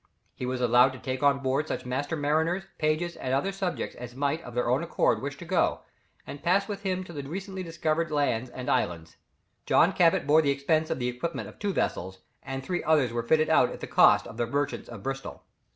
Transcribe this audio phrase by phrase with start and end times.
[0.33, 4.15] He was allowed to take on board such master mariners, pages, and other subjects as
[4.15, 5.81] might of their own accord wish to go,
[6.25, 9.17] and pass with him to the recently discovered land and islands.
[9.67, 13.21] John Cabot bore the expense of the equipment of two vessels, and three others were
[13.21, 15.43] fitted out at the cost of the merchants of Bristol.